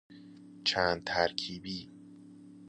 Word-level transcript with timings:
چند 0.63 1.03
ترکیبی 1.05 1.89